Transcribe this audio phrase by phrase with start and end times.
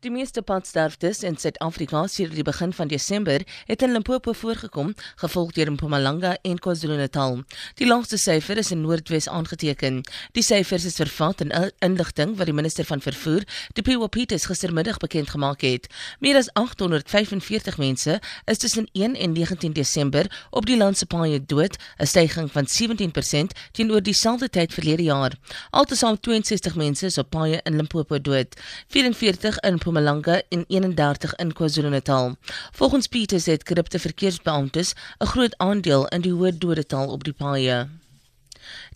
[0.00, 5.50] Die meeste padsterftes in Suid-Afrika sedert die begin van Desember het in Limpopo voorgekom, gevolg
[5.56, 7.40] deur Mpumalanga en KwaZulu-Natal.
[7.80, 10.04] Die laagste syfer is in Noordwes aangeteken.
[10.38, 11.50] Die syfers is vervat in
[11.82, 13.42] inligting wat die minister van vervoer,
[13.74, 15.90] Dipiwa Peters gistermiddag bekend gemaak het.
[16.22, 21.42] Meer as 845 mense is tussen 1 en 19 Desember op die land se paaie
[21.42, 25.34] dood, 'n stygings van 17% teenoor dieselfde tyd verlede jaar.
[25.70, 28.54] Altesaam 62 mense is op paaie in Limpopo dood.
[28.88, 32.36] 44 in Mpumalanga en 31 in KwaZulu-Natal.
[32.72, 37.88] Volgens Peters het korrupte verkeersbeamptes 'n groot aandeel in die hoë dodetal op die paaie.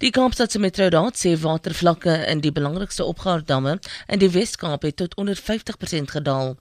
[0.03, 3.77] Die Kaapstadse Metroraad sê watervlakke in die belangrikste opgaardamme
[4.11, 6.57] in die Wes-Kaap het tot onder 50% gedaal.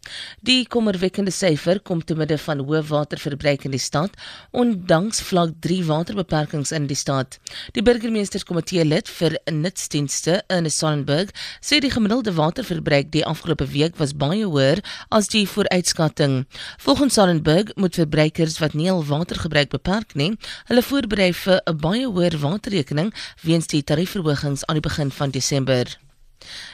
[0.46, 4.14] Die kommerwekkende syfer kom te midde van hoë waterverbruik in die stad,
[4.52, 7.40] ondanks vlak 3 waterbeperkings in die stad.
[7.74, 11.34] Die burgemeesterskomitee lid vir nutsdienste in Sonnenberg
[11.66, 16.46] sê die gemiddelde waterverbruik die afgelope week was baie hoër as die vooruitskatting.
[16.78, 20.36] Volgens Sonnenberg moet verbruikers wat nie al water gebruik beperk nie,
[20.70, 23.01] hulle voorberei vir 'n baie hoër waterrekening
[23.42, 25.98] weens die tariefverhogings aan die begin van Desember.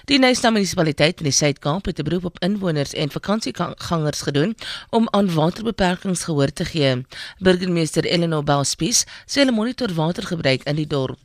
[0.09, 4.55] Die Nysna munisipaliteit in die Suid-Kaap het 'n beroep op inwoners en vakansiegangers gedoen
[4.89, 7.05] om aan waterbeperkings gehoor te gee.
[7.39, 11.23] Burgemeester Eleanor Bauspies sê hulle monitor watergebruik in die dorp.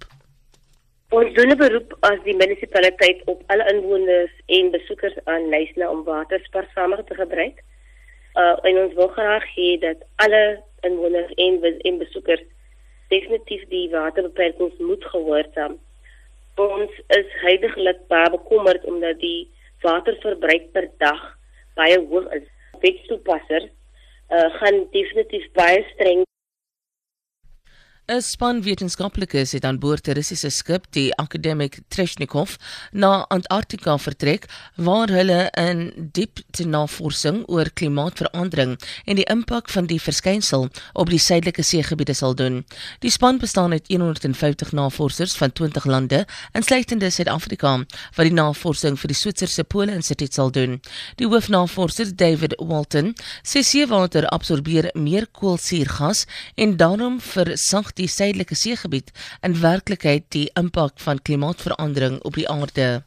[1.08, 6.04] Ons doen 'n beroep as die munisipaliteit op alle inwoners en besoekers aan Nysna om
[6.04, 7.56] water spaarsamer te gebruik.
[8.34, 11.52] Uh en ons wil graag hê dat alle inwoners en
[11.88, 12.42] en besoekers
[13.12, 15.76] definitief die waterbeperkings moet gehoorsaam.
[16.60, 19.48] Ons is heidaglik baie bekommerd omdat die
[19.84, 21.22] waterverbruik per dag
[21.78, 22.48] baie hoog is.
[22.82, 23.68] Wetstoepassers
[24.32, 26.24] uh, gaan definitief baie streng
[28.10, 32.56] 'n Span wetenskaplikes het aan boord 'n Russiese skip, die Akademik Treshnikov,
[32.90, 40.00] na Antarktika vertrek waar hulle in diepte navorsing oor klimaatsverandering en die impak van die
[40.00, 42.64] verskynsel op die suidelike seegebiede sal doen.
[42.98, 47.76] Die span bestaan uit 150 navorsers van 20 lande, insluitende Suid-Afrika,
[48.14, 50.80] wat die navorsing vir die Switserse Pole Instituut sal doen.
[51.16, 56.26] Die hoofnavorser, David Walton, sê seewater absorbeer meer koolsuurgas
[56.56, 63.02] en daarom versag die suidelike seegebied in werklikheid die impak van klimaatsverandering op die aarde.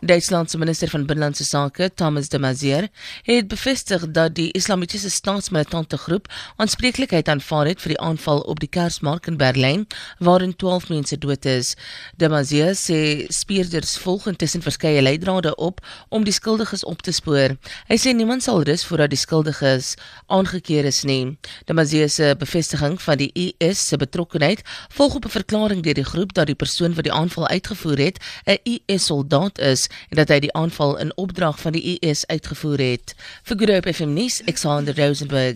[0.00, 2.90] Duitsland se minister van binnelandse sake, Thomas de Maizière,
[3.22, 8.68] het bevestig dat die islamitiese staatsmilitante groep aanspreeklikheid aanvaar het vir die aanval op die
[8.68, 9.86] Kersmark in Berlyn
[10.18, 11.76] waarin 12 mense dood is.
[12.16, 17.56] De Maizière sê speurders volg intussen verskeie leidrade op om die skuldiges op te spoor.
[17.88, 19.94] Hy sê niemand sal rus voordat die skuldiges
[20.26, 21.38] aangekeer is nie.
[21.64, 24.60] De Maizière se bevestiging van die IS se betrokkeheid
[24.92, 28.20] volg op 'n verklaring deur die groep dat die persoon wat die aanval uitgevoer het,
[28.44, 33.14] 'n IS-soldaat is en dat hy die aanval in opdrag van die IS uitgevoer het.
[33.42, 35.54] Vir Groep FM nuus, Alexander Rosenberg.